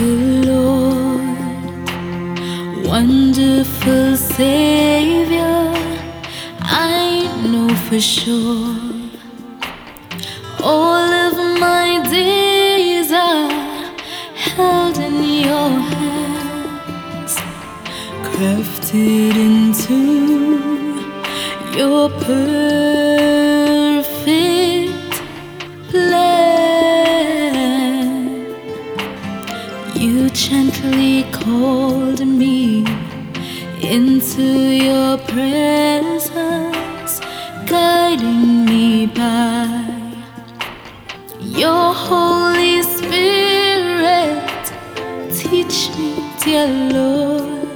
Merciful 0.00 0.50
Lord, 0.50 1.86
wonderful 2.86 4.16
Savior, 4.16 5.74
I 6.60 7.28
know 7.44 7.68
for 7.86 8.00
sure 8.00 8.76
all 10.62 11.12
of 11.26 11.34
my 11.60 12.02
days 12.08 13.12
are 13.12 13.50
held 14.34 14.96
in 14.96 15.22
your 15.44 15.70
hands, 15.92 17.36
crafted 18.32 19.36
into 19.36 19.98
your 21.76 22.08
perfect 22.08 23.39
You 30.00 30.30
gently 30.30 31.24
called 31.24 32.26
me 32.26 32.86
into 33.82 34.42
your 34.42 35.18
presence, 35.18 37.20
guiding 37.66 38.64
me 38.64 39.08
by 39.08 39.68
your 41.40 41.92
Holy 41.92 42.82
Spirit. 42.82 44.72
Teach 45.34 45.90
me, 45.98 46.24
dear 46.42 46.66
Lord, 46.94 47.68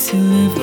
to 0.00 0.16
live 0.16 0.58